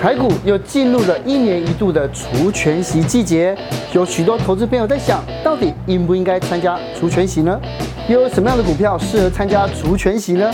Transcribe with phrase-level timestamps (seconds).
[0.00, 3.56] 台股又进入了一年一度的除权息季节，
[3.92, 7.60] 有许多投资朋友在想，到底应不应该参加除权息呢？
[8.08, 10.48] 又有什么样的股票适合参加除权息呢？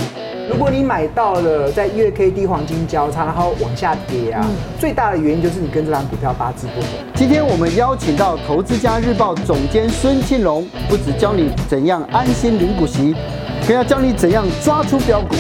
[0.50, 4.50] 如果你买到了在月 K D 黄金交叉，然后往下跌啊，嗯、
[4.80, 6.86] 最大的原因就是你跟这张股票八字不合。
[7.14, 13.14] 今天我们邀请到《投资家日报》总监孙庆龙，不只教你怎样安心领股息，
[13.68, 15.34] 更要教你怎样抓出标股。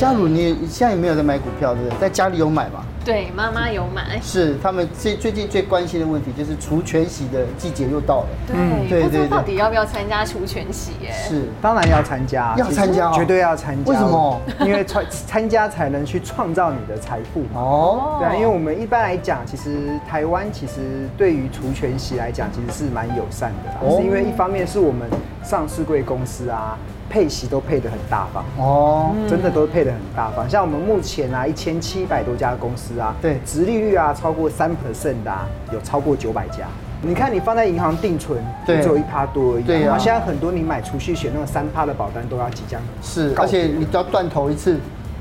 [0.00, 1.74] 佳如，你现在有没有在买股票？
[1.74, 1.98] 对不对？
[1.98, 2.82] 在家里有买吗？
[3.04, 4.18] 对，妈妈有买。
[4.22, 8.26] 是他们最最近最关心的问题，就是除权息的季节又到了。
[8.46, 9.28] 对，嗯、对对对。
[9.28, 10.92] 到底要不要参加除权息？
[11.06, 13.90] 哎，是，当然要参加，要参加，绝对要参加。
[13.90, 14.40] 为什么？
[14.60, 17.60] 因为参参加才能去创造你的财富嘛。
[17.60, 18.16] 哦。
[18.20, 23.86] 对啊，因为我们一般来讲，其实台湾其实对于除权息来讲，其实是蛮友善的。
[23.86, 23.98] 哦。
[24.00, 25.10] 是因为一方面是我们
[25.44, 26.78] 上市柜公司啊。
[27.10, 30.48] 配息都配得很大方哦，真的都配得很大方。
[30.48, 36.68] 像我们目前啊，一千七百多家公司啊，对，殖利率啊超过三 percent 的，啊，有超过九百家。
[37.02, 39.64] 你看你放在银行定存，对，只有一趴多而已。
[39.64, 44.78] 对啊，现在很多你买储蓄险那种三趴的保单都要即将是，而且你只要断头一次。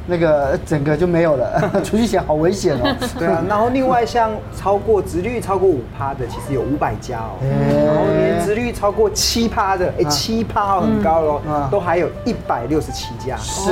[0.09, 2.95] 那个整个就没有了，储蓄险好危险哦。
[3.19, 7.37] 对啊，然后另外像超过殖率超过五趴的，其实有五百家哦。
[7.85, 13.37] 然后连殖率超过七趴的，哎，七趴很高喽，都还有一百六十七家。
[13.37, 13.71] 是，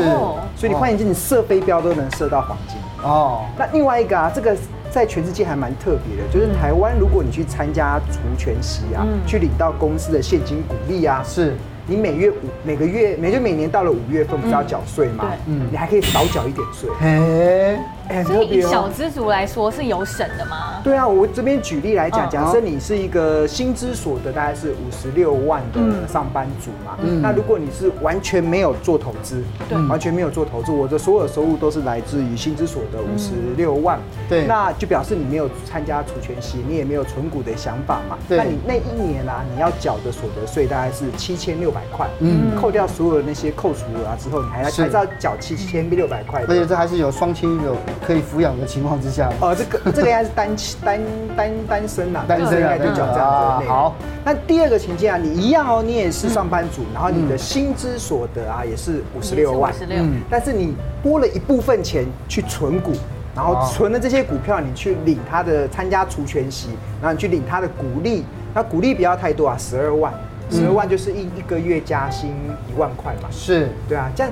[0.55, 3.41] 所以你换言之，你射飞镖都能射到黄金哦。
[3.57, 4.55] 那另外一个啊，这个
[4.91, 11.55] 在全世界还蛮特别的，就是台湾，如果你去参加除权息啊，去领到公司的现金股利啊，是。
[11.87, 15.25] 你每月五每个月每就每年到了五月份不是要缴税吗？
[15.47, 16.89] 嗯，你还可以少缴一点税。
[16.99, 17.77] 嘿。
[18.25, 20.81] 所以以小资族来说是有省的吗？
[20.83, 33.99] 对啊，我这边举例来讲，假设你是一个薪资所得大概是五十六万的上班族嘛，嗯，那如果你是完全没有做投资，对，完全没有做投资，我的所有收入都是来自于薪资所得五十六万，
[34.29, 47.75] 对，那就表示你没有参加除权息，你也没有存股的想法嘛，对，那你那一年啊，你要缴的所得税大概是七千六百块，嗯，扣掉所有的那些扣除额啊之后，你还要还是要缴七千六百块，而且这还是有双亲有。
[48.05, 50.49] 可以抚养的情况之下，哦，这个 这个应该是单
[50.83, 51.01] 单
[51.35, 53.73] 单单身呐，单身应该就讲这样子的内容。
[53.73, 62.93] 好，那第二个情境啊，你一样哦，你也是上班族，然后你的薪资所得啊也是五十六万，嗯，但是你拨了一部分钱去存股，
[63.35, 66.69] 然后存了这些股票，你去领他的参加除权息，
[67.01, 70.13] 然后你去领他的股利，那股利不要太多啊，十二万，
[70.49, 72.31] 十二万就是一一个月加薪
[72.69, 73.69] 一万块嘛，是。
[73.87, 74.31] 对啊，这样。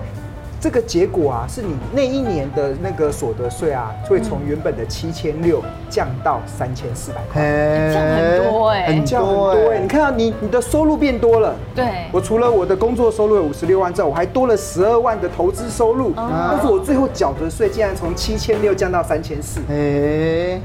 [0.65, 5.61] 这个结果啊，是你那一年的那个所得税啊，会从原本的七千六
[5.91, 7.39] 降到三千四百块，
[7.93, 9.77] 降很多哎，很降很多哎。
[9.77, 20.59] 你看到你你的收入变多了，对，我除了我的工作收入有五十六万之外，我还多了十二万的投资收入，但是我最后缴的税竟然从七千六降到三千四，哎。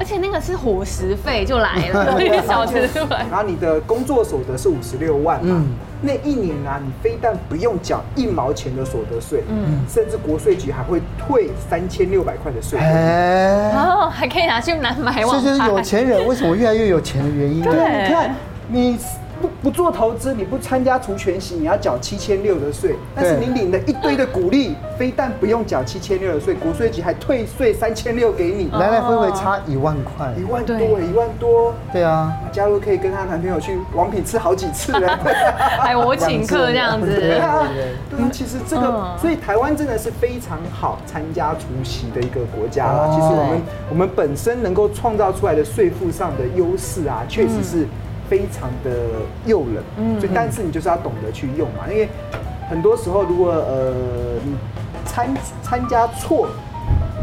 [0.00, 2.18] 而且那个是伙食费就来了，
[2.48, 3.26] 小时就来。
[3.30, 5.62] 然后你的工作所得是五十六万嘛？
[6.00, 12.78] 那一年啊，你非但不用缴一毛钱的所得税，嗯，甚至国税局还会退三千六百块的税。
[12.78, 15.44] 哎，哦，还可以拿去拿买网。
[15.44, 17.62] 这就是有钱人为什么越来越有钱的原因。
[17.62, 18.34] 对，你看
[18.68, 18.98] 你。
[19.40, 22.94] 不不做投资，你不参加除权息，你要缴七千六的税。
[23.14, 31.74] 但是你领了一堆的股利，非但不用缴七千六的税，国税局还退税三千六给你，来来回回差一万块，一万多，一万多。
[31.92, 35.18] 对啊，佳如可以跟她男朋友去王品吃好几次了，
[35.78, 37.06] 还 我请客这样子。
[37.06, 37.66] 对啊，
[38.10, 43.08] 对啊，其实这个，所以台湾真的是非常好参加除息的一个国家啦。
[43.10, 47.86] 其实我们我们本身能够创造出来的税负上的优势啊，确实是。
[48.30, 48.90] 非常的
[49.44, 52.08] 诱人，嗯，所以但是你就是要懂得去用嘛，因为
[52.70, 53.92] 很多时候如果呃
[54.44, 54.54] 你
[55.04, 55.28] 参
[55.64, 56.46] 参加错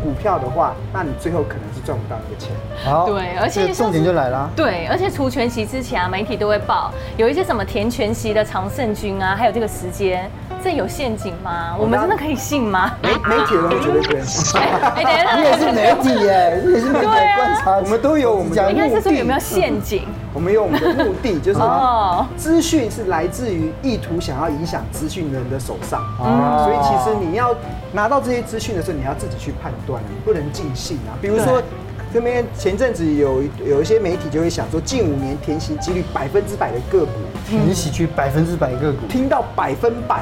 [0.03, 2.51] 股票的话，那你最后可能是赚不到那个钱。
[2.83, 10.29] 好，对，而且重点就来了，对，而且除全息之前啊，媒体都会报有一些什么填全息的常胜军啊，还有这个时间。
[10.63, 11.77] 这有陷阱吗？
[11.79, 12.91] 我们真的可以信吗？
[13.01, 14.19] 媒媒体人会觉得对。
[14.97, 18.71] 哎，等一下，你也是媒体耶，你也是媒体观察，我们都有我们的。
[18.71, 20.07] 应该是说有没有陷阱？
[20.33, 26.01] 我们有我们的目的，就是哦，资讯是来自于意图想要影响资讯人的手上。
[26.19, 27.55] 啊，所以其实你要
[27.93, 31.17] 拿到这些资讯的时候，你要自己去判断，你不能尽信啊。
[31.21, 31.61] 比如说
[32.13, 37.11] 这边前阵子有有一些媒体就会想说，近五年填息几率百分之百的个股，
[37.47, 40.21] 填息区百分之百个股，听到百分百。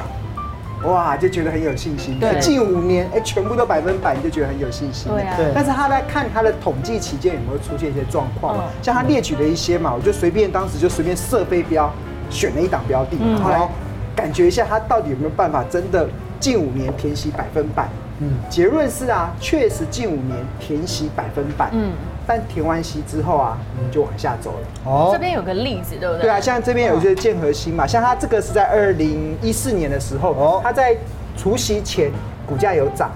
[0.86, 2.18] 哇，就觉得很有信心。
[2.18, 5.10] 对，近五年，哎，全部都百分百，你就觉得很有信心。
[5.12, 5.36] 对啊。
[5.54, 11.92] 但是他在看他的统计期间有没有出现一些状况，像他列举了一些嘛，我就随便当时就随便设飞镖，
[12.30, 13.68] 选了一档标的，然后来
[14.14, 17.88] 感觉一下他到底有没有办法真的近五年填息百分百。
[18.18, 21.68] 嗯，结论是啊，确实近五年填息百分百。
[21.72, 21.92] 嗯，
[22.26, 24.90] 但填完息之后啊，你，就往下走了。
[24.90, 26.22] 哦，这边有个例子，对不对？
[26.22, 30.96] 对啊，像这边有一些建和新嘛，像它这个是在二零一四年的时候，哦，它在
[31.36, 32.10] 除夕前
[32.46, 33.10] 股价有涨。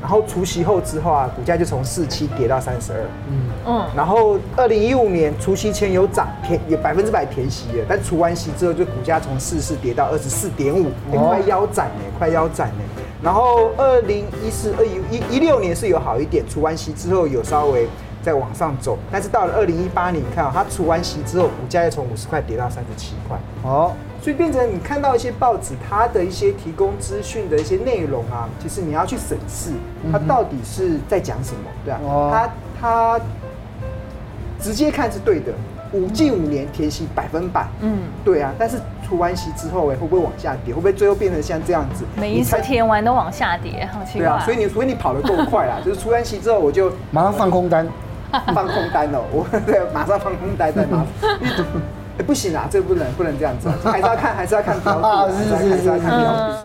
[0.00, 2.98] 然后除夕后之后啊，股价就从四七跌到三十二。
[3.30, 3.86] 嗯嗯。
[3.96, 12.82] 然后二零一五年除夕前有涨，填也百分之百填息了，但除完息之后，就股价从四四跌到二十四点五，快腰斩呢，快腰斩呢。
[13.22, 17.86] 然后二零一四二一一一六年是有好一点，除完息之后有稍微
[18.22, 23.36] 再往上走，但是到了二零一八年，你看啊，它除完息之后，股价又从五十块跌到三十七块。
[23.62, 23.92] 哦。
[24.22, 29.72] 所以变成你看到一些报纸，它的一些提供资讯的一些内容啊，其实你要去审视，
[30.12, 31.98] 它到底是在讲什么，对啊，
[32.30, 33.20] 它它
[34.60, 35.52] 直接看是对的，
[35.92, 40.72] 五近五年填息百分百，嗯，对啊，但是除完息之后，哎，会不会往下跌？
[40.72, 42.04] 会不会最后变成像这样子？
[42.16, 44.20] 每一次填完都往下跌，好奇怪。
[44.20, 47.84] 对啊，所以你所以你跑得够快啦， 就是除完息之后我就马上放空单，
[48.54, 51.06] 放空单哦，我 对，马上放空单在马上。
[52.18, 56.64] 哎，不行啊，这不能不能这样子，还是要看还是要看标的，还是要看标的。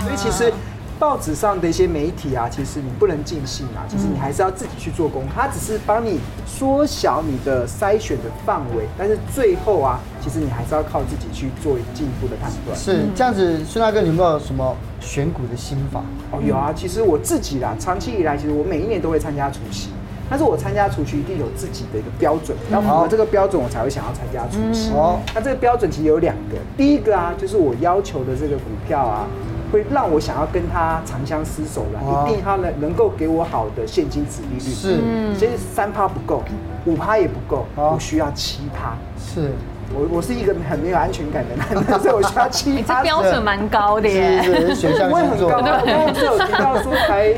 [0.00, 0.52] 所以其实
[0.98, 5.28] 报纸上的一些媒体啊，其实你不能尽信啊，其实你还是要自己去做功课。
[5.34, 12.76] 它只是帮你缩小你的筛选的范围，但是最后啊，其实你还是要靠自己去做进一步的判断。
[12.76, 16.02] 是这样子，孙大哥，你有没有什么选股的心法？
[16.30, 19.90] 哦，有啊，其实我自己啦，长期以来，其实我每一年都会参加除夕。
[20.30, 24.90] 但是我参加除夕一定有自己的一个标准，要符合这个标准，我才会想要参加除夕。
[24.94, 29.26] 哦，那这个标准其实有两个，第一个啊，就是我要求的这个股票啊，
[29.74, 34.70] 会让我想要跟他长相厮守了，一定他能能够给我好的现金值利率。
[34.70, 36.44] 是，所以三趴不够，
[36.84, 38.94] 五趴也不够，我需要七趴。
[39.18, 39.50] 是，
[39.92, 42.76] 我我是一个很没有安全感的男人， 所以我需要七趴。
[42.76, 45.48] 你这标准蛮高的耶，选项很高。
[45.48, 47.34] 刚刚是有提到说才。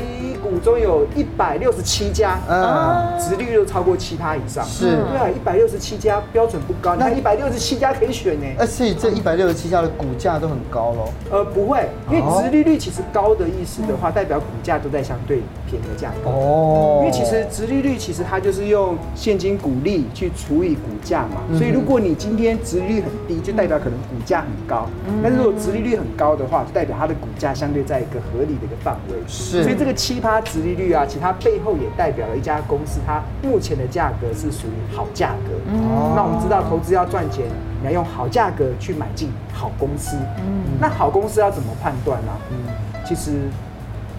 [0.49, 8.45] 股中有一百六十七家，嗯，殖利率都超过七趴以上，是，对啊，一百六十七家标准不高，那一百六十七家可以选呢？
[8.57, 11.09] 而且这一百六十七家的股价都很高喽。
[11.29, 16.29] 呃，不会，因为殖利率其实高的意思的话，代表股价都在相对便宜的价格。
[16.29, 24.87] 哦，因为其实殖利率其实它就是用现金股利去除以股价嘛，所以如果你今天殖利率很低，就代表可能股价很高，
[25.21, 29.15] 但是如果殖利率很高的话，就代表它的股价相对在一个合理的一个范围。
[29.27, 30.36] 是，所以这个七趴。
[30.37, 35.53] 它殖利率啊，其实它背后也代表了一家公司，它目前的价格是属于好价格。
[35.73, 37.45] 哦，那我们知道，投资要赚钱，
[37.81, 40.15] 你要用好价格去买进好公司。
[40.37, 42.31] 嗯，那好公司要怎么判断呢？
[42.51, 42.55] 嗯，
[43.03, 43.31] 其实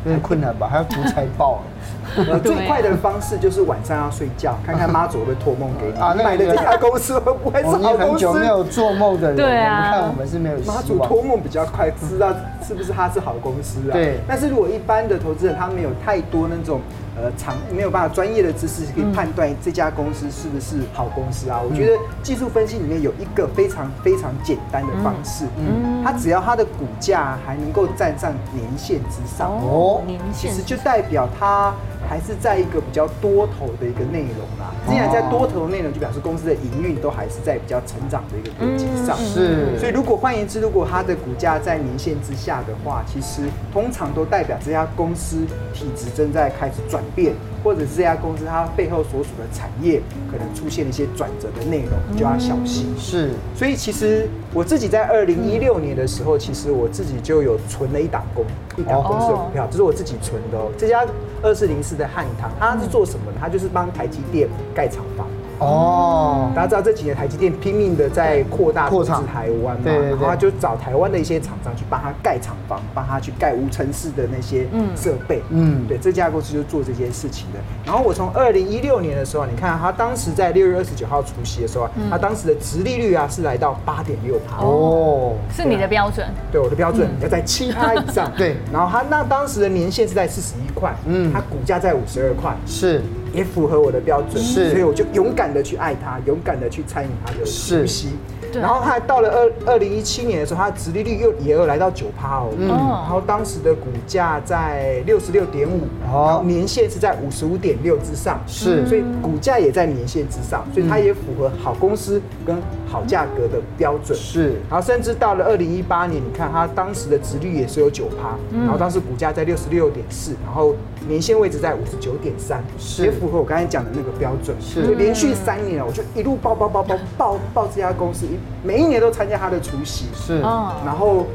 [0.04, 1.60] 有点困难吧，还要读财报。
[2.42, 5.98] 最快的方式就是晚上要睡觉，看看 妈祖会托梦给你。
[6.00, 7.98] 啊，买的这家公司会不会是好公司？
[7.98, 12.32] 很久没有做梦的人，对啊，你看我们是没有妈祖托梦比较快，知道
[12.66, 13.92] 是不是他是好公司啊？
[13.92, 14.18] 对。
[14.26, 16.80] 但是如果一般的投资人，他没有太多那种
[17.16, 21.60] 呃长没有办法专业的知识，可以判断这家公司是不是好公司啊？
[21.62, 31.67] 我觉得技术分析里面有一个非常非常简单的方式，嗯，它只要它的股价还能够站上年线之上哦，年线其实就代表它。
[32.08, 34.72] 还是在一个比较多头的一个内容啦。
[34.88, 39.16] 既然在多头内容，就表示公司的营运都还是在比较成长的一个轨迹上。
[39.16, 39.78] 是。
[39.78, 45.38] 所以如果换言之，如果它的股价在年线之下的话，其实通常都代表这家公司
[45.74, 50.00] 体质正在开始转变，或者是这家公司它背后所属的产业
[50.30, 52.94] 可能出现一些转折的内容，就要小心。
[52.98, 53.30] 是。
[53.54, 58.44] 所以其实我自己在二零一六年的时候，其实我自己就有存了一档公
[58.76, 60.70] 一档公司的股票，这是我自己存的哦。
[60.78, 61.04] 这家
[61.42, 61.98] 二四零四。
[61.98, 63.38] 的汉唐，他是做什么的？
[63.40, 65.27] 他就是帮台积电盖厂房。
[65.58, 75.42] 哦，大家知道这几年台积电拼命的在扩大扩张台湾嘛，然后他就找台湾的一些厂商去帮他盖厂房，帮他去盖无尘室的那些设备。
[75.50, 77.58] 嗯，对，这家公司就做这件事情的。
[77.84, 84.64] 然后我从二零一六年的时候，你看他当时在六月二十九号除夕的时候，他当时的殖利率啊是来到八点六趴。
[84.64, 86.26] 哦，是你的标准？
[86.52, 88.30] 对，我的标准要在七趴以上。
[88.38, 93.02] 对，然后他那当时的年限是在四十一块，嗯，他股价在五十二块，是。
[93.32, 98.08] 也符合我的标准，是，所以我就勇敢的去爱它，勇敢的去参与它的除息。
[98.54, 120.74] 然后他到了二二零一七年的时候，它的殖利率又也有来到九趴哦，嗯，然后当时的股价在六十六点五，然后年限是在五十五点六之上，是，所以股价也在年限之上，所以它也符合好公司跟好价格的标准，是，然后甚至到了二零一八年，你看它当时的殖率也是有九趴，然后当时股价在六十六点四，然后
[121.06, 122.62] 年限位置在五十九点三，
[123.02, 128.26] 也符合我刚才讲的那个标准，是，就连续三年我就一路爆爆爆爆爆爆这家公司。
[128.62, 131.26] 每一年都参加他的除夕，是，然后。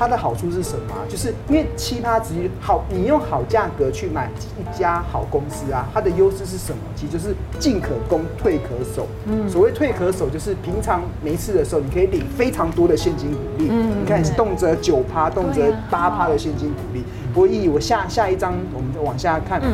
[0.00, 0.94] 它的好处是什么？
[1.08, 6.78] 就是因为奇葩殖利率好，你用好价格去买一家好公司啊，它的优势是什么？
[6.94, 9.08] 其实就是进可攻，退可守。
[9.26, 13.66] 嗯，所谓退可守，就是平常没事的时候，你可以领非常多的现金股利。
[13.68, 17.02] 嗯，你看，动辄九趴，动辄八趴的现金股利。
[17.34, 19.60] 不过，以我下下一张，我们就往下看。
[19.60, 19.72] 嗯。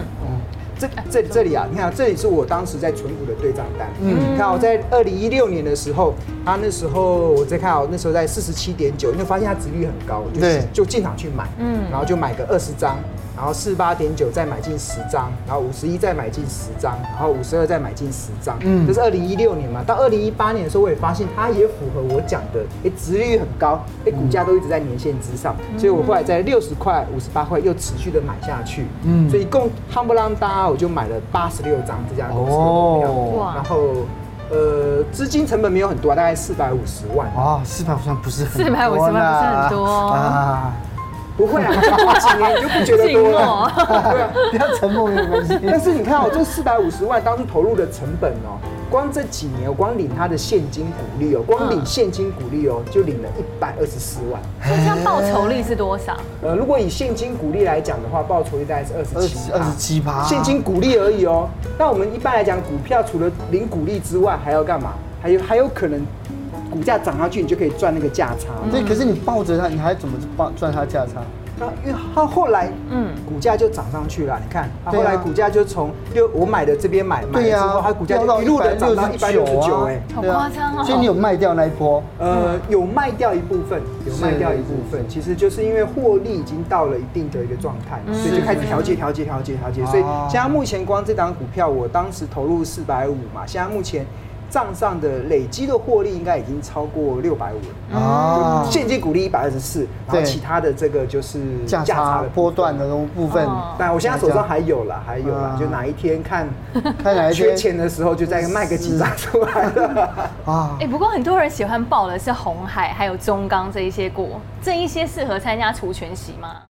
[0.78, 3.88] 这这这里啊，你看，这里是我当时在存股的对账单。
[4.02, 6.14] 嗯，你看我在二零一六年的时候，
[6.44, 12.96] 他那时候我在看哦，那时候在四十七点九，你会发现它值率很高，对，就进场去买，嗯，然后就买个二十张。
[13.36, 18.56] 然后四十八点九再买进十张，然后五十一再买进十张，然后五十二再买进十张。
[18.60, 19.82] 嗯，这是二零一六年嘛。
[19.84, 28.84] 到二零一八年的时候，我也发现它也符合我讲的，哎，值率很高，哎，股价都一直在年线之上，所以我后来在六十块、五十八块又持续的买下去。
[29.02, 32.56] 嗯，所以一共夯不啷当，我就买了八十六张这家公司的
[33.12, 33.42] 股票。
[33.42, 33.78] 哇，然后
[34.50, 37.28] 呃，资金成本没有很多，大概四百五十万。
[37.34, 38.64] 啊，四百五十万不是很多。
[38.64, 40.72] 四百五十万不是很多啊。
[41.36, 43.72] 不会啊，过几年你就不觉得多了。
[44.12, 45.58] 对 啊， 不要沉默没有关系。
[45.66, 48.54] 但是你看我，这四百五十万当初投入的成本哦，
[48.94, 54.40] 光这几年我光领他的现金股利哦，光领现金股利哦，就领了一百二十四万。
[54.62, 56.16] 所以这样报酬率是多少？
[56.40, 60.22] 呃，如果以现金股利来讲的话，报酬率大概是二十七，二十七趴。
[60.22, 61.48] 现金股利而已哦。
[61.76, 64.92] 那我们一般来讲，股票除了领股利之外，还要干嘛？
[65.20, 66.00] 还有还有可能。
[66.70, 68.48] 股价涨上去，你就可以赚那个价差。
[68.70, 70.14] 对，可是你抱着它，你还怎么
[70.56, 71.20] 赚它价差？
[71.58, 74.38] 那因为它后来，嗯，股价就涨上去了。
[74.42, 80.84] 你看，它后来股价就从六我买的这边买，买了之后它股价就一路的涨到一百九十九，哎，好夸张哦。
[80.84, 82.02] 所以你有卖掉那一波？
[82.18, 85.08] 呃，有卖掉一部分，有卖掉一部分。
[85.08, 89.84] 其实就是因为获利已经到了一定的一个状态，所以就开始调节、调节、调节、调节。
[89.86, 94.04] 所以现在目前光这档股票，我当时投入四百五嘛，现在目前。
[94.54, 97.58] 账上的累积的获利应该已经超过六百五
[97.92, 98.64] 了啊！
[98.70, 103.44] 现金股利一百二十四，然后其他的这个就是价差的波段的部分。
[103.76, 106.46] 但我现在手上还有了，还有了，就哪一天看
[107.02, 110.76] 看哪一天缺钱的时候，就再卖个几张出来了 啊！
[110.78, 116.62] 哎，不过很多人喜欢报的是红海还有中钢这一些股，这一些适合参加除权息吗？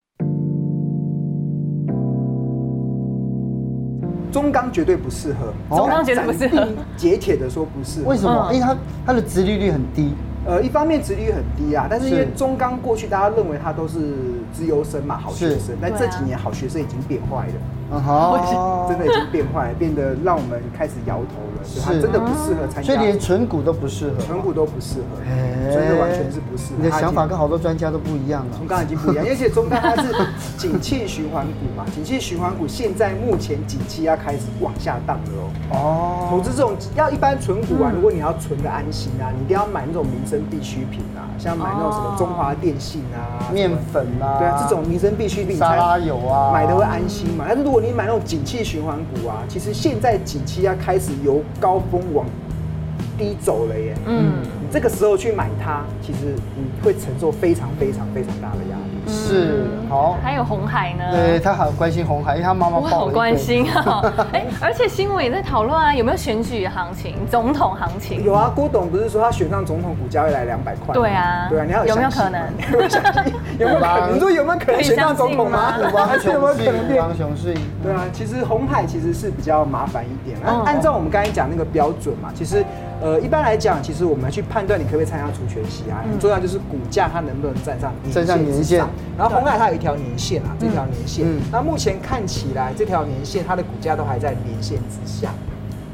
[4.33, 6.67] 中钢绝对不适合，中钢绝对不适合。
[6.97, 8.51] 铁铁的说不是，为什么？
[8.51, 8.75] 因为它
[9.05, 10.13] 它的殖利率很低。
[10.45, 13.99] 呃，一方面殖利率很低啊，但是因为中钢过去大家认为它都是
[14.51, 17.53] 资优生嘛，好学生，但这几年好学生已经变坏了。
[17.99, 21.21] 好，真的已经变坏，变得让我们开始摇头
[21.55, 21.63] 了。
[21.63, 25.21] 是，它真的不适合参加，所以连存股都不适合，存股都不适合，
[25.71, 26.77] 真的完全是不适合。
[26.77, 28.57] 你的想法跟好多专家都不一样了。
[28.57, 30.11] 中钢已经不一样，而且中钢它是
[30.57, 36.27] 景气循环股嘛， 景气循环股现在目前景气要开始往下荡了哦。
[36.31, 47.45] 投资这种要一般存股啊，如果你要存的安心啊，你一定要买那种民生必需品啊，像买那种什么中华电信啊、面粉啊，对啊，这种民生必需品，沙拉油啊，买的会安心嘛。
[47.47, 52.25] 但是如果你买那种景气循环股啊，其实现在景气要开始由高峰往
[53.17, 53.95] 低走了耶。
[54.05, 58.82] 嗯，你这个时候去买它，其实你会承受非常非常非常大的压力。
[59.07, 61.03] 是好，还有红海呢？
[61.11, 64.13] 对，他好关心红海，因为他妈妈我好关心啊。
[64.31, 68.23] 哎，而且新闻也在讨论啊，有没有选举行情、总统行情？
[68.23, 70.93] 有啊，郭董不是说他选上总统，股价会来两百块？
[70.93, 72.41] 对啊，对啊，你 有没有可能？
[73.59, 74.15] 有没有可能？
[74.15, 75.73] 你说有没有可能选上总统吗？
[76.07, 77.53] 还是有没有可能变熊市？
[77.83, 80.37] 对啊，其实红海其实是比较麻烦一点。
[80.45, 82.63] 按按照我们刚才讲那个标准嘛，其实
[83.01, 88.83] 呃一般来讲，其实我们去判断你可不可以参加除权息啊，很重要就是股价它能不能站上站上年线。
[89.17, 95.29] 然后红海它有一条年线啊，这条年线，那目前看起来这条年线它的股价都还在年线之下，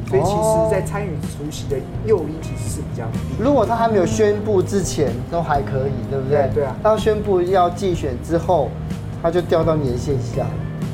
[0.08, 3.20] 所以其实在参与除息的诱因其实是比较低。
[3.40, 6.50] 如果他还没有宣布之前都还可以，对不对？
[6.54, 6.76] 对啊。
[6.82, 8.70] 当宣布要竞选之后，
[9.22, 10.46] 他就掉到年线下。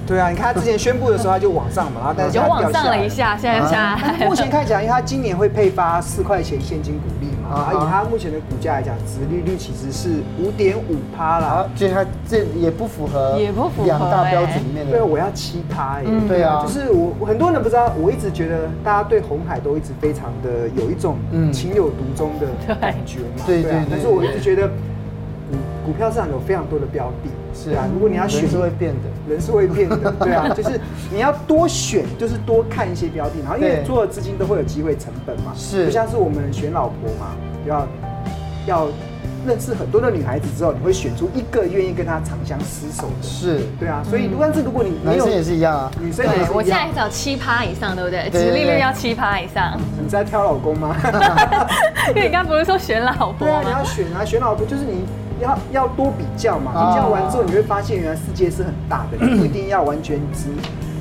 [0.07, 4.25] 对啊，你看他之前宣布的时候他就往上嘛，然后但是就往上了一下，现在下来。
[4.29, 7.27] 目前看起来，因为他今年会配发四块钱现金股利。
[7.49, 14.91] 啊，以他目前的股价来讲，殖利率其实是五点五趴啦，所以它这也不符合，也不符合两大标准里面的。
[14.91, 16.09] 对，我要七趴耶。
[16.27, 21.17] 对啊，就是我很多人不知道，我一直觉得大家对红海都一直非常的有一种
[21.53, 23.43] 情有独钟的感觉嘛。
[23.45, 23.71] 对对。
[23.89, 27.29] 但是我一直觉得，股股票市场有非常多的标的。
[27.55, 30.11] 是啊，如果你要选，是会变的，人是会变的。
[30.19, 30.79] 对啊， 就是
[31.11, 35.53] 你要多选，就是多看一些标的，然后因为所有资金都会有机会成本嘛。
[35.55, 37.35] 是，就像是我们选老婆嘛，
[37.65, 37.87] 要
[38.67, 38.87] 要
[39.47, 43.23] 认识很多的女孩子之后，你会选出一个愿意跟她长相厮守的。
[43.23, 46.51] 是，对啊，所以但是如果你男生也是一样啊，女生也是一样。
[46.53, 48.29] 我现在找七趴以上，对不对？
[48.31, 49.79] 殖利率要七趴以上。
[50.01, 50.95] 你在挑老公吗？
[52.09, 53.47] 因为你刚刚不是说选老婆？
[53.47, 55.03] 对啊，你要选啊，选老婆就是你
[55.39, 56.71] 要要多比较嘛。
[56.71, 60.49] 比较完之后，你会发现原来世界是很大的， 你不一定要完全只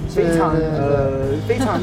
[0.09, 1.81] 非常呃非常。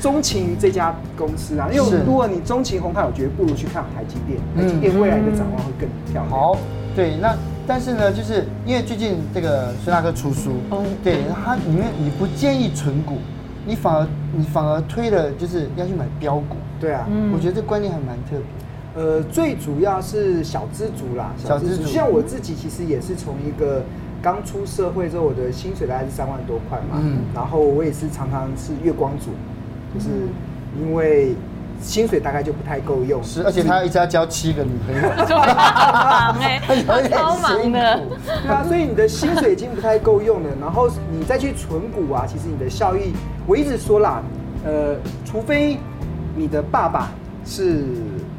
[0.00, 6.28] 钟情于这家公司啊， 因为如果你钟情红海，我觉得不如去看台积电，台积电未来的展望会更漂亮。
[6.28, 6.58] 好，
[6.94, 7.34] 对，那
[7.66, 10.56] 但是呢，就是因为最近这个孙大哥出书，
[11.02, 13.16] 对，他里面你不建议存股，
[13.64, 16.56] 你反而你反而推了就是要去买标股。
[16.78, 18.44] 对啊，我觉得这观念还蛮特别。
[18.94, 23.82] 呃，最主要是小资族啦，小资族，像我自己其实也是从一个
[24.22, 29.30] 刚出社会之后，我的薪水大概是三万多块嘛，嗯，然后我也是常常是月光族。
[29.94, 30.08] 就是
[30.76, 31.36] 因为
[31.80, 36.60] 薪水大概就不太够用，是，而且他一直要交七个女朋友， 忙 哎，
[37.08, 38.00] 超忙的，
[38.42, 43.12] 对啊，所以你的薪水已经不太够用了，然后你再去存股啊，其实你的效益，
[43.46, 44.20] 我一直说啦，
[44.64, 45.78] 呃，除非
[46.34, 47.10] 你的爸爸
[47.44, 47.84] 是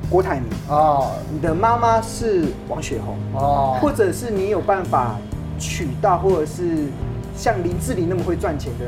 [0.10, 0.46] 郭台铭。
[0.70, 3.18] 哦，你的妈妈是王雪红。
[3.34, 5.16] 哦，或者是你有办法
[5.60, 6.88] 娶到，或者是
[7.36, 8.86] 像林志玲那么会赚钱的。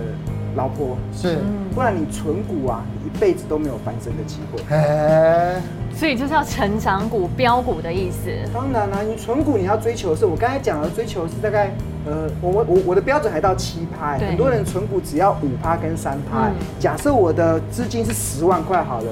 [0.56, 0.98] 老婆。
[1.14, 1.38] 是，
[1.76, 4.76] 不然你存股啊，你一辈子都没有翻身的机会。
[4.76, 5.62] 哎，
[5.96, 8.32] 所以就是要成长股、标股的意思。
[8.52, 11.72] 当然啦、啊，你存股你要追求的是，我刚才讲的追求的是大概，
[12.08, 16.48] 呃，我我我的标准还到七趴，很多人存股只要五趴跟三趴。
[16.48, 19.12] 嗯、假设我的资金是十万块好了，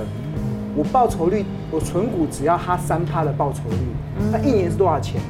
[0.76, 3.78] 我报酬率，我存股只要它三趴的报酬率，
[4.32, 5.22] 那、嗯、一年是多少钱？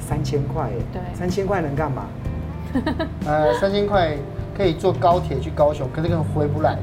[0.00, 0.76] 三千块耶。
[0.92, 2.06] 对，三千块能干嘛？
[3.26, 4.16] 呃，三千块。
[4.56, 6.78] 可以坐高铁去高雄，可是根本回不来了。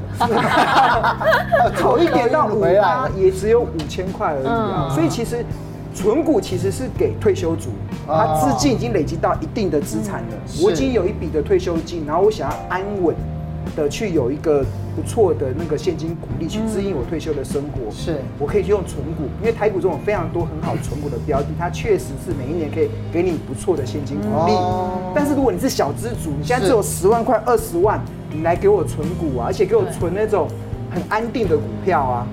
[1.74, 4.88] 走一点到五趴也只有五千块而已啊！
[4.94, 5.44] 所以其实
[5.92, 7.70] 存股其实是给退休族，
[8.06, 13.12] 他资金已经累积到一定的资产了，我已经有一笔的退休金，然后我想要安稳
[13.76, 14.64] 的去有一个。
[14.94, 24.52] 不错的那个现金股利去支应我退休的生活，是我可以去用存股，因为台股中有非常多很好存股的标的，它确实是每一年可以给你不错的现金股利。
[25.12, 28.00] 但是如果你是小资族，你现在只有十万块、二十万，
[28.32, 30.46] 你来给我存股啊，而且给我存那种
[30.92, 32.24] 很安定的股票啊，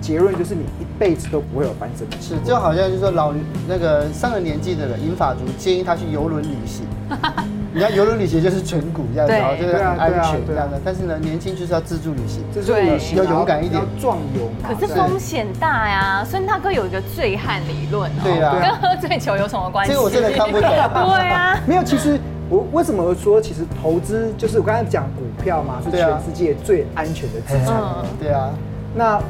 [0.00, 2.04] 结论就是你一辈子都不会有翻身。
[2.20, 3.32] 是，就好像就是说老
[3.68, 6.84] 那个上了年纪的人，银发族建议他去游轮旅行。
[7.78, 10.80] 你看游轮旅行就是存股这样子，就是很安全这样的。
[10.84, 14.50] 但是呢，年轻就是要自助旅行，自助旅行要勇敢一点，壮游。
[14.66, 19.92] 可是风险大呀，孙大哥有一个醉汉理论，对啊，跟喝醉酒有什么关系？
[19.92, 20.62] 这个我真的看不懂。
[20.68, 21.84] 对啊， 没有。
[21.84, 27.80] 其实我为什么说，其实投资就是我刚才讲股票嘛，是全世界最安全的资产。
[28.18, 28.50] 对啊，
[28.96, 29.22] 那。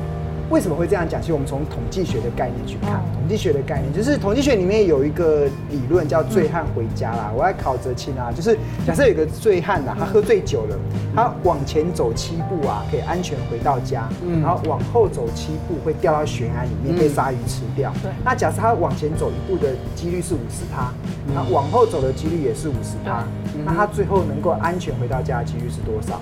[0.51, 1.21] 为什么会这样讲？
[1.21, 7.31] 其实我们从统计学的概念去看，统计学的概念就是统计学里面有一个理论叫“醉汉回家”啦。
[7.37, 8.57] 我来考哲青啊，就是
[8.87, 10.79] 假设有个醉汉呐，他喝醉酒了，
[11.15, 14.09] 他往前走七步啊，可以安全回到家，
[14.43, 17.93] 然后往后走七步会掉到悬崖里面被鲨鱼吃掉。
[18.25, 20.91] 那假设他往前走一步的几率是五十趴，
[21.35, 23.23] 那往后走的几率也是五十趴，
[23.67, 26.21] 那他最后能够安全回到家的几率是多少？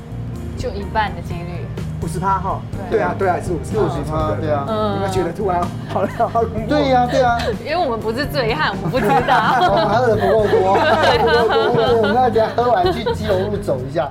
[0.56, 1.65] 就一半的几率。
[2.06, 3.00] 五十趴哈，对。
[3.00, 4.64] 啊对啊，是五十趴，对啊，
[4.94, 6.68] 你们觉得突然好了好恐怖？
[6.68, 14.08] 对呀对呀， 因为我们不是醉汉，我们不知道， 我们喝的不够多，我们大家喝完去基隆路走一下。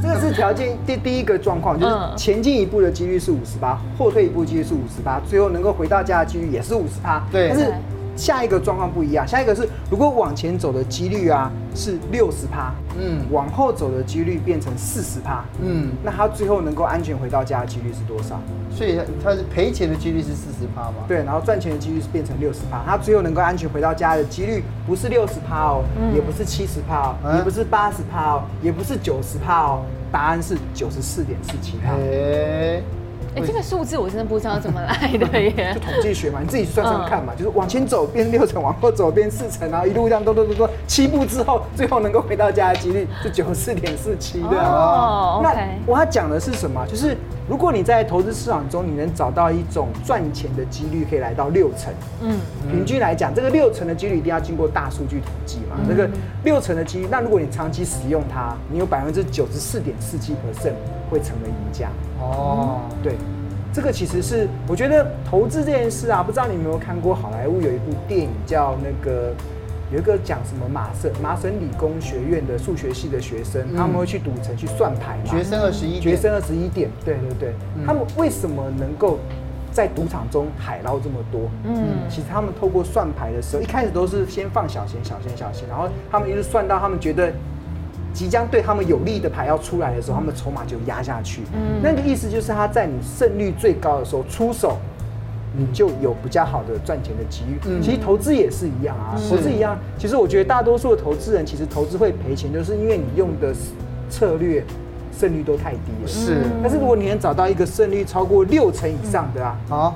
[0.00, 7.74] 这个是条件第第一个状况，就是前进一步的几率是五十八，后退一步几率是五十八，最后能够回到家的几率也是五十八，对，但是。
[8.16, 18.40] 下一个状况不一样，下一个是如果往前走的几率啊是六十趴，嗯，往后走的几率变成四十趴，嗯，那他最后能够安全回到家的几率是多少？
[18.70, 21.04] 所以他是赔钱的几率是四十趴吗？
[21.06, 31.92] 对，然后赚钱的几率是变成六十趴，他最后能够安全回到家的几率不是六十趴哦，也不是七十趴哦，也不是八十趴哦，也不是九十趴哦，答案是九十四点四七趴。
[33.36, 35.72] 哎，这个数字我真的不知道怎么来的耶。
[35.74, 44.48] 就统计学嘛，你自己算算看嘛，就是往前走变六层，往后走变四层，然后一路这样咚咚咚咚，七步之后，最后能够回到家的几率是九十四点四七的。
[44.48, 45.54] 哦，那
[45.86, 46.86] 我要讲的是什么？
[46.86, 47.16] 就是
[47.48, 52.38] 如果你在投资市场中，你能找到一种赚钱的几率可以来到六成，嗯，
[52.70, 55.76] 平均来讲，这个六成的几率一定要经过大数据统计嘛。
[55.88, 56.08] 这个
[56.44, 60.74] 六成的几率，那如果你长期使用它，你有百分之九十四点四七 percent
[61.14, 61.88] 会成为赢家。
[62.20, 63.14] 哦，对，
[63.72, 69.32] 这个其实是我觉得投资这件事啊，不知道你有没有看过好莱坞有一部电影叫那个，
[69.92, 77.54] 有一个讲什么麻省麻省理工学院的数学系的学生，他们会去赌城去算牌嘛，学生二十一，学生二十一点，对对对，
[77.86, 79.18] 他们为什么能够
[79.70, 81.42] 在赌场中海捞这么多。
[81.64, 87.32] 嗯，其实他们透过算牌的时候，一开始都是先放小钱、小钱、小钱，然后他们一直算到他们觉得
[88.14, 91.42] 即将对他们有利的牌要出来的时候，他们筹码就压下去。
[91.52, 94.78] 嗯，那个意思就是他在你胜率最高的时候出手。
[95.56, 97.56] 你就有比较好的赚钱的机遇。
[97.66, 99.78] 嗯，其实投资也是一样啊，投资一样。
[99.96, 103.54] 其实我觉得大多数的投资人，其实投资会赔钱，就是因为你用的
[104.10, 104.64] 策略
[105.16, 106.08] 胜率都太低了。
[106.08, 109.94] 是，但是如果你能找到一个胜率超过六成以上的啊，好。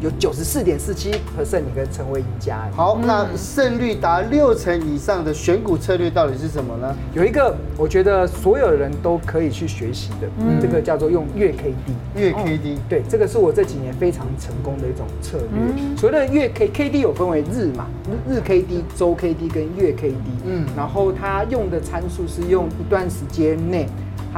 [0.00, 2.68] 有九十四点四七 percent，你可以成为赢家。
[2.72, 6.96] 好，那胜率达六成以上的选股策略到底是什么呢？
[7.14, 12.20] 有一个，我觉得所有人都可以去学习的，嗯、这个叫做用月 K D。
[12.20, 15.60] 月 K D，对，这个是我这几年非常成功的一种策略。
[15.76, 17.86] 嗯、所谓的月 K K D 有分为日嘛，
[18.28, 20.16] 日 K D、周 K D 跟月 K D。
[20.44, 23.88] 嗯，然后它用的参数是用一段时间内。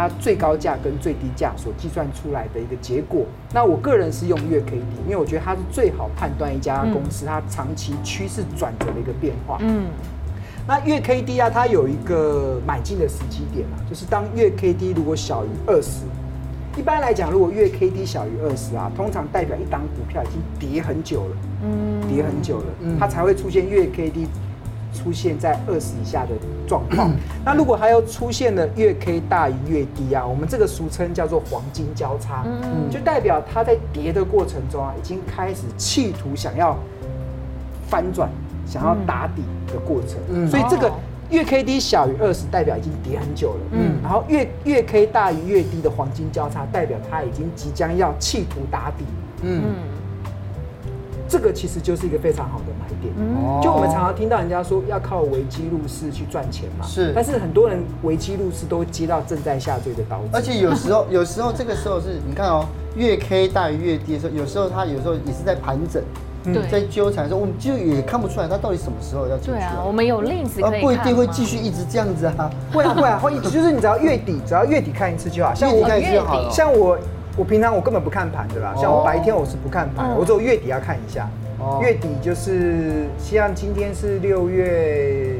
[0.01, 9.59] 它最高价跟最低价所计算出来的一个结果，那我个人是用月 K D，因为我觉得它是最好判断一家公司它长期趋势转折的一个变化。
[9.61, 9.89] 嗯，
[10.67, 16.05] 那月 K D 啊，它有一个买进的时机点啊，就是当月 K D 如果小于二十，
[16.79, 22.65] 一般来讲，如果月 K D 小于二十啊，通常代表一档股票已经跌很久了，嗯，跌很久了，
[22.99, 24.27] 它才会出现月 K D。
[24.93, 26.31] 出现在二十以下的
[26.67, 27.11] 状况，
[27.45, 36.77] 那如果还要出现了月 K 大于月低啊，我们这个俗称叫做黄金交叉，嗯，就代表它在跌的过程中啊，已经开始企图想要
[37.89, 38.29] 翻转、
[38.67, 40.93] 想要打底的过程，嗯，所以这个
[41.31, 49.05] 月 K D 小于二十，代表已经跌很久了，嗯，然后月月 K 大于月低的黄金交叉，代表它已经即将要企图打底，
[49.43, 49.63] 嗯。
[51.31, 53.61] 这个其实就是一个非常好的买点，嗯。
[53.63, 62.67] 就我们常常听到人家说要靠危机入市去赚钱嘛，是，但是很多人危机入市都接到正在下坠的刀子，而且有时候 有时候这个时候是你看哦，
[62.97, 66.03] 月 K 大于月低的时候，有时候它有时候也是在盘整，
[66.47, 69.51] 嗯，在纠缠的时候，我们就也看不出来它到底什么时候要进去。
[69.53, 76.99] 对啊，我们有例子可以看，不一定会继续一直这样子啊，会啊会啊会，就是你只要月底，只要月底看一次就好，像我看一次就好了，像我。
[77.41, 81.27] 我平常我根本不看盘的啦，像我白天我是不看盘，我只有月底要看一下。
[81.81, 85.37] 月底就是像今天是六月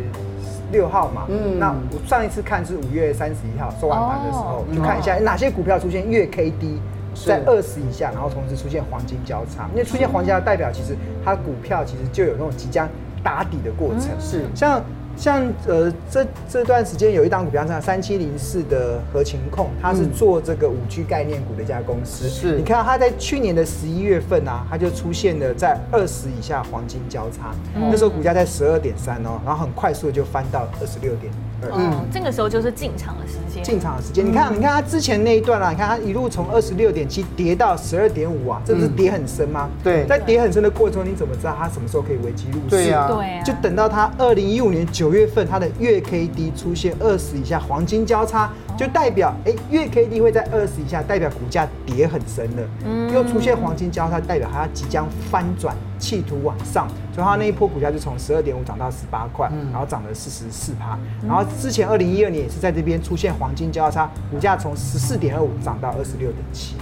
[0.73, 6.81] 六号嘛，嗯，那我上一次看是五月三十一号收完盘的时候，就看一下哪些股票出现月 K D
[7.27, 12.89] 在二十以下，然后同时出现黄金交叉，因为出现黄金交叉代表其实它股票其实就有那种即将
[13.23, 14.47] 打底的过程，是。
[14.55, 14.83] 像。
[15.21, 22.27] 像呃这这段时间有一档股票，像三七零四的合情控，它是做这个五 G 概念股的一家公司。
[22.27, 31.31] 是，你看它在去年的十一月份啊，它就出现了在二十以下黄金交叉，嗯、那时候股价在十二点三哦，然后很快速的就翻到二十六点。
[31.75, 33.63] 嗯，这个时候就是进场的时间。
[33.63, 39.69] 进场的时间，你看，你看它之前那一段啊，你看它一路从二十六点七跌到十二点五啊，这不是跌很深吗？
[39.83, 42.71] 对，在跌很深的过程中，你怎么知道它什么时候可以危机入市？
[42.71, 52.63] 对呀，对，就等到它二零一五年九月份，它的月 K D 出现二十以下黄金交叉，就代表哎，月 K D 会在二十以下，代表股价跌很深了。
[52.87, 55.77] 嗯，又出现黄金交叉，代表它即将翻转。
[55.99, 60.99] 企图往上，所以它那一波股价就从十二点五涨到十八块，然后涨了四十四趴。
[61.29, 66.75] 然后之前二零一二年也是在这边出现黄金交叉，股价从十四点二五涨到二十六点七。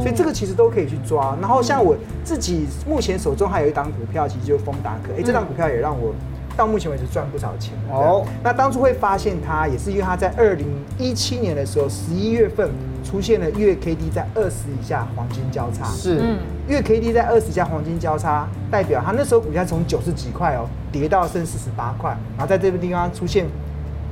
[0.00, 1.36] 所以这个其实都可以去抓。
[1.40, 5.12] 然后像我自己目前手中还有一档股票，其实就是丰达科。
[5.16, 6.12] 哎，这档股票也让我
[6.56, 7.74] 到目前为止赚不少钱。
[7.90, 10.66] 哦，那当初会发现它，也是因为它在二零
[10.98, 12.70] 一七年的时候十一月份。
[13.06, 16.20] 出现了月 K D 在二十以下黄金交叉，是，
[16.66, 23.46] 月 K D 在二十以下黄金交叉，代表它那时候股价从九十几块哦，跌到剩四十八块，然后在这个地方出现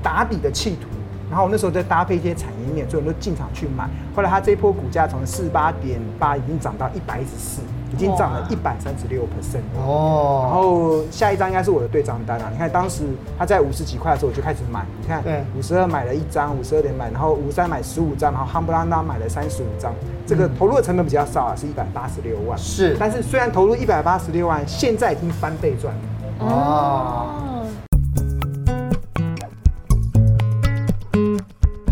[0.01, 0.87] 打底的企图，
[1.29, 7.63] 然后我那时候再搭配一些产业面，所以我们都进场去买，后来它这一波股价从四十八点八已经涨到一百一十四。
[7.93, 12.49] 已经涨了一百三十六 percent 哦，然后下一张应该是我的对账单了。
[12.51, 13.05] 你看当时
[13.39, 14.85] 它在五十几块的时候，我就开始买。
[15.01, 19.95] 你看，对，五十二买了一张，五十二点买，然后五三买十五张，然后夯不啷当买了三十五张。
[20.27, 22.59] 这个投入的成本比较少啊，是一百八十六万。
[22.59, 26.01] 是，但是虽然投入一百八十六万，现在已经翻倍赚了。
[26.41, 27.65] 哦，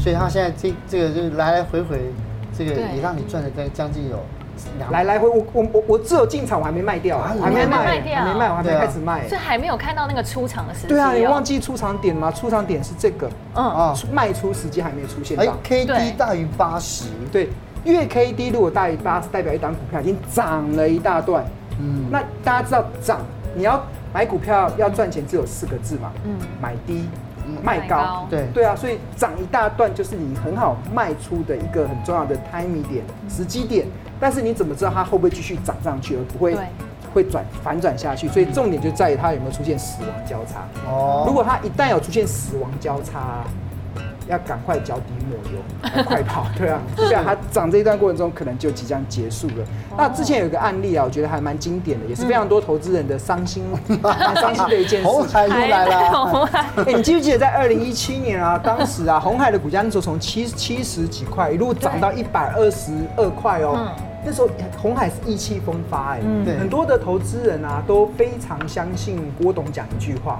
[0.00, 2.10] 所以他现在这这个就来来回回，
[2.56, 4.18] 这个也让你赚了这将近有。
[4.90, 10.88] 来来回，我我我我只有进场，我还没卖掉，还没卖，还没卖，我还没开始卖，所以还没有看到那个出场的时间。
[10.90, 12.30] 对啊，你忘记出场点吗？
[12.30, 13.64] 出场点是这个，嗯。
[13.64, 15.38] 啊，卖出时间还没出现。
[15.38, 17.48] 哎，K D 大于八十，对，
[17.84, 21.44] 月 K D 如果大于八十，代表一档股票已经涨了一大段。
[21.80, 23.20] 嗯，那大家知道涨，
[23.54, 27.08] 你要买股票要赚钱，只有四个字嘛，嗯，买低
[27.62, 33.86] 卖高，对对啊，所以涨一大段就是你很好卖出的一个很重要的 timing 点时机点，
[34.20, 36.56] 但是你怎么知道它会不会继续涨上去，而不会
[37.12, 38.28] 会转反转下去？
[38.28, 40.62] 所以重点就在于它有没有出现死亡交叉。
[40.88, 43.44] 哦，如果它一旦有出现死亡交叉。
[44.28, 46.46] 要赶快脚底抹油，快跑！
[46.56, 49.54] 对啊，这样它涨这一段过程中，可能就即将结束了。
[49.96, 53.64] 那之前有一个案例啊，我觉得还蛮经典的，也是非常多投资人的伤心、
[54.00, 55.06] 蛮 伤心的一件事。
[55.06, 56.64] 红海又来了，鸿海。
[56.86, 58.58] 哎，你记不记得在二零一七年啊？
[58.62, 63.92] 当时啊，红海的股价那时候从七七十几块一路涨到一百二十二块哦。
[64.24, 64.48] 那时候
[64.80, 66.20] 红海是意气风发哎，
[66.58, 70.38] 很多的投资人啊都非常相信郭董讲一句话。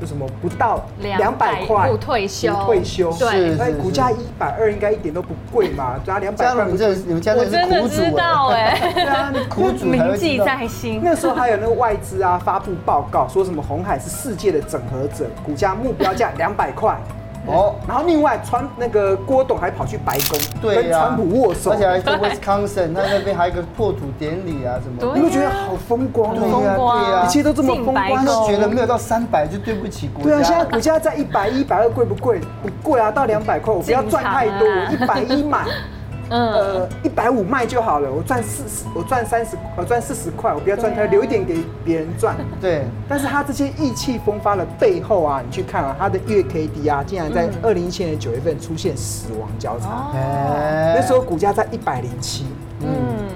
[0.00, 2.52] 为什么不到两百块不退休？
[2.64, 6.64] 退休对，那股价一百二应该一点都不贵嘛，只要两百块。
[6.76, 8.16] 这你们家那是苦主
[8.50, 11.00] 哎， 对啊，苦主铭记在心。
[11.04, 16.96] 那时候还有那个外资啊发布报告，说什么红海是世界的整合者，股价目标价两百块。
[17.46, 30.30] 哦，然后另外川那个郭董还跑去白宫，对跟川普握手，而且还在 Wisconsin，他那边还有个破土典礼啊什么，你会觉得好风光，对呀对呀，一切都这么风光，都觉得没有到三百就对不起国家。
[30.30, 32.40] 对啊，现在股价在一百一、一百二贵不贵？
[32.62, 35.64] 不贵啊，到两百块我不要赚太多，一百一买。
[36.30, 42.36] 嗯，呃，一百五卖就好了，我赚四十，我赚三十，我赚四十块，我不要赚太，留一点给别人赚。
[42.60, 50.12] 对， 但是他这些意气风发的背后啊，你去看啊，他的月 K D 啊，竟然在二零一七年九月份出现死亡交叉，
[50.94, 52.46] 那时候股价在一百零七。
[52.80, 52.88] 嗯，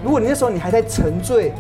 [0.04, 1.52] 如果你那时候你还在沉醉，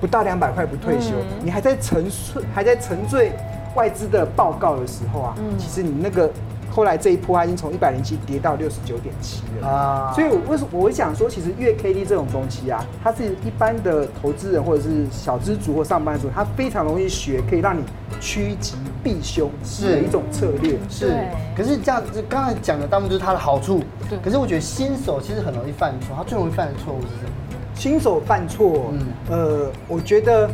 [0.00, 3.32] 不到两百块不退休，你还在沉睡，还在沉醉
[3.74, 6.30] 外资的报告的时候啊，其实你那个。
[6.76, 10.12] 后来这一波，它已经从一百零七跌到六十九点七了啊！
[10.14, 17.82] 所以，我为什么我想说，其实月 K D 这种东西啊，它是一般的投资人或者是小资族或上班族，他非常容易学，可以让你
[18.20, 20.76] 趋吉避凶是一种策略。
[20.90, 21.14] 是，
[21.56, 23.82] 可是这样子刚才讲的，大部分就是它的好处。
[24.10, 24.18] 对。
[24.22, 27.30] 可是我觉得新手其实很容易犯错，他最容易犯的错误是什么？
[27.74, 30.50] 新手犯错，嗯，呃，我觉得。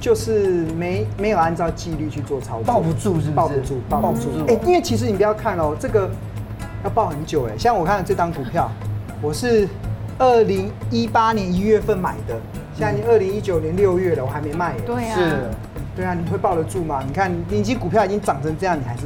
[0.00, 3.30] 就是没没有按照纪律去做操作，抱不住是不是？
[3.32, 4.28] 抱不住，抱不住。
[4.46, 6.10] 哎、欸，因为其实你不要看哦，这个
[6.84, 7.58] 要抱很久哎。
[7.58, 8.70] 像我看这张股票，
[9.20, 9.68] 我是
[10.18, 12.38] 二零一八年一月份买的，
[12.74, 14.74] 现在你二零一九年六月了，我还没卖。
[14.86, 15.50] 对啊，是，
[15.96, 17.02] 对啊，你会抱得住吗？
[17.06, 19.02] 你看，你已经股票已经涨成这样，你还是？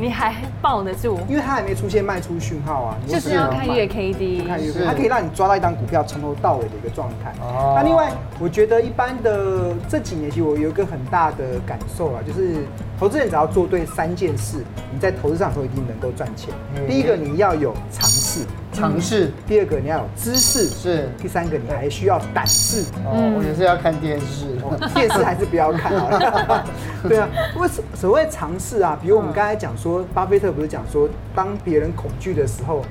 [0.00, 1.18] 你还抱得住？
[1.28, 2.96] 因为它还没出现卖出讯号啊。
[3.06, 7.34] 就是要看月 K D，看月 K 它可以让你抓到一档股票从头到尾的一个状态。
[7.42, 7.74] 哦。
[7.76, 12.64] 那另外，我觉得一般的这几年，其实我有一个很大的感受啊，就是
[12.98, 16.48] 投资人只要做对三件事，你在投资上的时候一定能够赚钱。
[16.88, 18.40] 第一个，你要有尝试。
[18.72, 22.82] 尝试，第二个你要有知识，是第三个你还需要胆识。
[23.04, 24.46] 哦，我也是要看电视，
[24.94, 26.64] 电视还是不要看好了。
[27.08, 27.28] 对啊，
[27.58, 28.96] 为什所谓尝试啊？
[29.02, 32.82] 比如我们刚才讲说，巴菲特不是讲说，当别人恐惧的时候，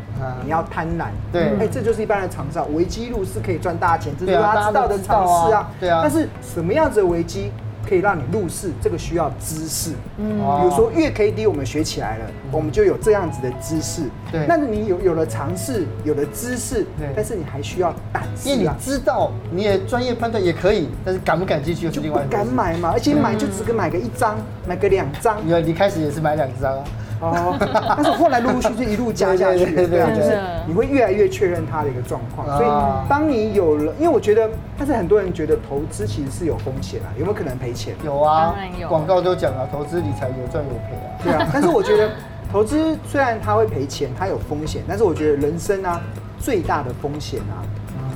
[0.44, 1.06] 你要贪婪。
[1.32, 2.66] 对，哎，这就是一般的尝试啊。
[2.74, 5.72] 危机入市可以赚大钱，这是大家知道的尝试啊。
[5.80, 6.00] 对啊。
[6.02, 7.52] 但是什么样子的危机？
[7.90, 9.94] 可以让你入市，这个需要知识。
[10.18, 14.04] 嗯，比如说月 K D，我们学起来了，我们就有这样子的知识。
[14.32, 18.50] 对，那你有有了尝试，有了知识，对，但是你还需要胆识。
[18.50, 22.02] 因为你知道，你也专业判断也可以，但是敢不敢进去就。
[22.02, 25.38] 不敢买嘛，而且买就只给买个一张，买个两张。
[25.48, 26.84] 因为你开始也是买两张啊。
[27.20, 32.48] 哦，但是后来陆陆续续一路加下去，对啊，就是你会越来越确认它的一个状况。
[32.58, 37.94] 所以当你有了，因为我觉得，但是很多人觉得投资其实是有风险啊，有没有可能赔钱？
[38.06, 38.56] 有啊，
[38.88, 41.08] 广告都讲了，投资理财有赚有赔啊。
[41.24, 42.10] 对啊， 但是我觉得
[42.52, 46.00] 投资虽然它会赔钱，它有风险，但是我觉得人生啊
[46.40, 47.68] 最大的风险啊，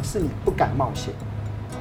[0.01, 1.13] 是你不敢冒险。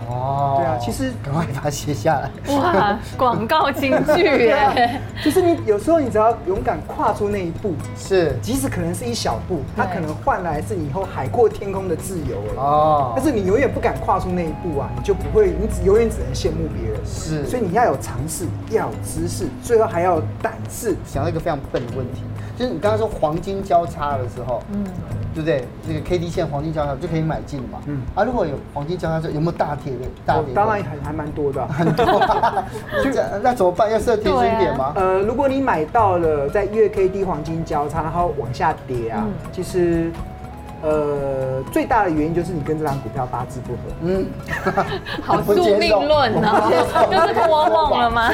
[0.09, 2.55] 哦，对啊，其实赶快把它写下来。
[2.55, 5.01] 哇，广告金句耶！
[5.25, 13.13] 就是你有时候你只要勇敢跨出那一步，是，即使可能是一小步，它可能换来是你以后海阔天空的自由哦。
[13.15, 17.01] 但是你永远不敢跨出那一步啊，你就不会，你只永远只能羡慕别人。
[17.05, 20.97] 是，所以你要有尝试，要有知识，最后还要有胆识。
[21.05, 22.23] 想到一个非常笨的问题，
[22.57, 24.85] 就是你刚刚说黄金交叉的时候，嗯。
[25.35, 25.65] 对不对？
[25.89, 27.81] 这个 K D 线黄金交叉就可以买进嘛。
[27.87, 28.03] 嗯。
[28.15, 30.01] 啊，如果有黄金交叉，有没有大跌的？
[30.27, 30.53] 大跌？
[30.53, 31.65] 当然还还蛮多的。
[31.73, 32.05] 很多。
[33.03, 33.11] 就
[33.43, 33.91] 那怎么办？
[33.91, 34.93] 要设停损点吗？
[34.95, 40.13] 呃，如果你买到了在月 K D 黄金交叉，然后往下跌啊，其实
[40.83, 43.79] 呃，最大的原因就是你跟这张股票八字不合。
[44.03, 44.27] 嗯，
[45.23, 48.31] 好宿命论哦，就是跟我忘了吗？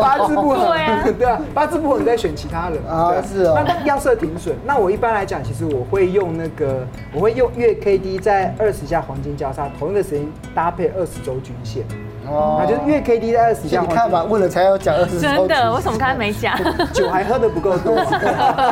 [0.00, 3.62] 八字不合，对啊，对啊，八字不合你再选其他人啊，是哦。
[3.66, 11.84] 那要设停损，那我一般来讲，其实我会用那个，我会用月 K D 在二十下黄金交叉，同一个时间搭配二十周均线。
[12.26, 13.82] 哦，那就是月 K D 在二十下。
[13.82, 15.28] 你看吧，问了才要讲二十周。
[15.28, 16.56] 真的，为什么刚才没讲？
[16.94, 17.94] 酒还喝的不够多。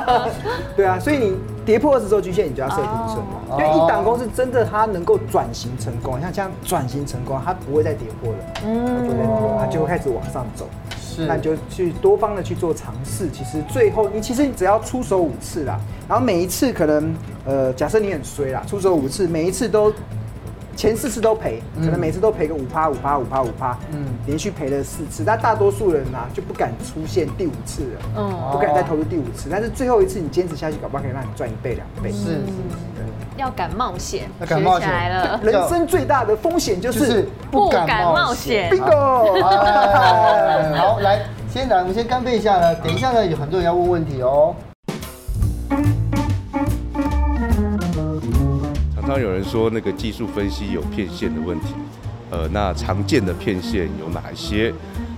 [0.74, 1.36] 对啊，所以你。
[1.68, 3.42] 跌破二十周均线，你就要设停损嘛。
[3.50, 9.06] 因为一档公司真的它能够转型成功，像这样转型成功，它不会再跌破了，嗯，
[9.60, 10.66] 它就会开始往上走。
[10.98, 13.28] 是，那你就去多方的去做尝试。
[13.30, 15.78] 其实最后你其实你只要出手五次啦，
[16.08, 19.92] 然后每一次可能呃，假设你很衰啦，出手五次，每一次都。
[20.78, 32.12] 前四次都赔，可能每次都赔个五趴五趴五趴五趴，嗯，连续赔了四次，但大多数人呐、啊、就不敢出现第五次了，嗯，不敢再投入第五次，但是最后一次你坚持下去，搞不好可以让你赚一倍两倍。
[32.12, 32.38] 是是是，
[33.36, 35.40] 要敢冒险，要敢冒险来了。
[35.42, 38.70] 人生最大的风险就是不敢冒险。
[38.70, 39.42] Bingo！
[40.78, 42.72] 好，来，先来，我们先干杯一下呢。
[42.76, 44.54] 等一下呢，有很多人要问问题哦。
[49.08, 51.72] 常有人说那个技术分析有骗线的问题，
[52.30, 54.70] 呃，那常见的骗线有哪些？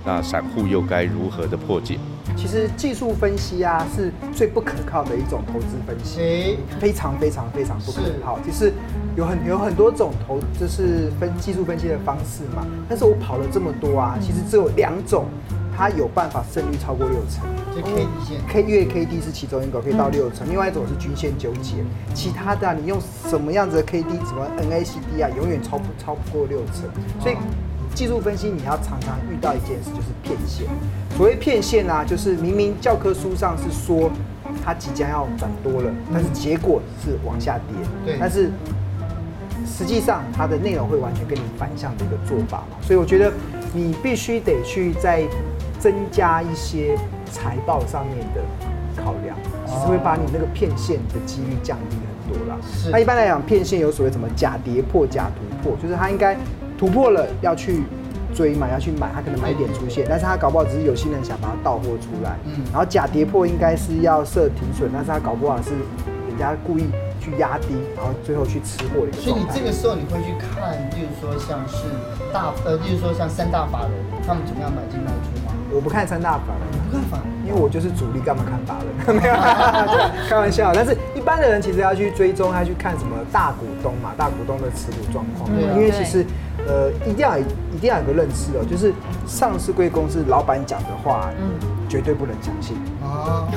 [0.05, 1.99] 那散户又该如何的破解？
[2.37, 8.39] 其实技术分析啊是最不可靠的一种投资分析，非常非常非常不可靠。
[8.45, 8.71] 其实
[9.17, 12.65] 有很有很多种投，就是分技术分析的方式嘛。
[12.87, 15.25] 但是我跑了这么多啊，其实只有两种。
[15.73, 17.47] 它有办法胜率超过六成，
[17.81, 21.75] 就 K D 线，K 月 K D 是其中一个可以到六成，另外一种是均线纠结，
[22.13, 26.89] 其他的你用什么样子的 K D，什么 N A C D 啊，永远超不超不过六成。
[27.19, 27.35] 所以
[27.93, 30.67] 技术分析你要常常遇到一件事，就是骗线。
[31.17, 34.09] 所谓骗线啊，就是明明教科书上是说
[34.63, 38.51] 它即将要转多了，但是结果是往下跌，对，但是
[39.65, 42.77] 实际上它的内容会完全跟你反向的一个做法嘛。
[42.81, 43.31] 所以我觉得
[43.73, 45.23] 你必须得去再。
[45.81, 46.95] 增加一些
[47.31, 48.41] 财报上面的
[49.01, 52.57] 考量，其实会把你那个骗线的几率降低很多啦。
[52.61, 52.91] 是。
[52.91, 56.37] 那一般来讲，骗线有所谓什么假跌破、假突破，就是它应该
[56.77, 57.83] 突破了要去
[58.35, 62.37] 追嘛，要去买，它可能买点出现，但是它搞不好只是有心人想把它倒货出来。
[62.45, 62.63] 嗯。
[62.71, 65.71] 然后假跌破应该是要设停损，但是它搞不好是
[66.27, 66.85] 人家故意
[67.19, 69.21] 去压低，然后最后去吃货的一个。
[69.21, 71.85] 所以你这个时候你会去看，就是说像是
[72.33, 73.91] 大呃，就是说像三大法人
[74.27, 75.40] 他们怎么样买进卖出吗？
[75.73, 78.91] 我不看三大法人，不看法人，因为我就是主力，干嘛看法人？
[79.15, 79.35] 没有，
[80.27, 80.71] 开玩笑。
[80.73, 85.49] 但是一般的人其实要去追踪，要去看什么大股东嘛，大股东的持股状况。
[85.55, 86.25] 对，因为其实
[86.67, 88.93] 呃，一定要一定要有个认识哦，就是
[89.25, 91.51] 上市贵公司老板讲的话，嗯，
[91.89, 93.47] 绝对不能相信啊，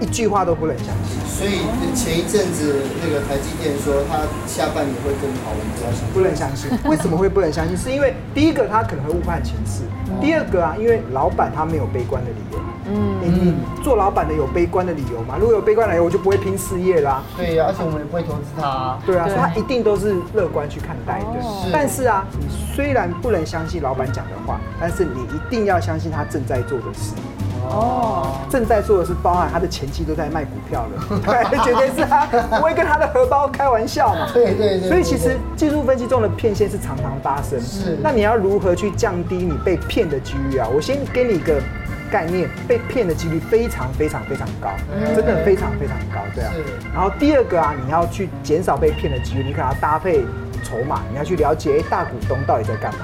[0.00, 1.20] 一句话都不能相信。
[1.28, 1.60] 所以
[1.94, 6.70] 前一阵子那个台积电说它下半年会更好，我们不要相信，不能相信。
[6.90, 7.76] 为什么会不能相信？
[7.76, 9.82] 是因为第一个他可能会误判情势。
[10.20, 12.58] 第二个啊，因为老板他没有悲观的理由。
[12.92, 15.36] 嗯，你做老板的有悲观的理由吗？
[15.38, 17.22] 如果有悲观的理由，我就不会拼事业啦。
[17.36, 18.98] 对呀，而且我们也不会投资他。
[19.06, 21.26] 对啊，所以他一定都是乐观去看待的。
[21.72, 27.12] 但是啊，你虽然不能相信老板讲的话，但是你一定要相信他正在做的事。
[27.62, 34.28] 哦，正在做的是包含他的前妻都在卖股票的，对，绝对是他不会跟他的荷包开玩笑嘛。
[34.32, 34.88] 对对对。
[34.88, 37.60] 所以其实技术分析中的骗线是常常发生。
[37.60, 37.98] 是。
[38.02, 40.68] 那你要如何去降低你被骗的几率啊？
[40.74, 41.60] 我先给你一个
[42.10, 44.70] 概念，被骗的几率非常非常非常高，
[45.14, 46.52] 真的非常非常高，对啊。
[46.92, 50.24] 然后第二个啊，你要去减少被骗的几率，你可能要搭配
[50.70, 53.00] 筹码，你要去了解，哎，大股东到底在干嘛？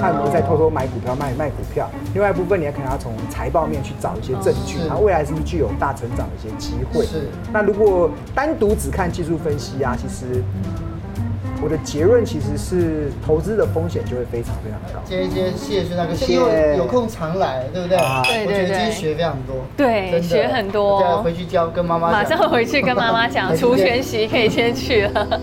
[0.00, 1.90] 他有没有在偷偷买股票、卖卖股票？
[2.14, 7.04] 另外一部分，你还可能要从财报面去找一些证据，它未来是不是具有大成长的一些机会？
[7.04, 7.28] 是。
[7.52, 10.42] 那如果单独只看技术分析啊，其实
[11.62, 15.00] 我的结论其实是投资的风险就会非常非常高。
[15.04, 17.98] 接一接谢谢那个谢，有空常来，对不对？
[17.98, 18.46] 对对对。
[18.46, 21.22] 我觉得今天学非常多，对，学很多。
[21.22, 25.40] 回去教跟妈妈讲，马上回去跟妈妈讲， 除权息可以先去了。